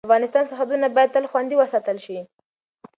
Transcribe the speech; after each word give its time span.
د 0.01 0.05
افغانستان 0.07 0.43
سرحدونه 0.49 0.87
باید 0.95 1.13
تل 1.15 1.25
خوندي 1.31 1.55
وساتل 1.57 1.97
شي. 2.05 2.19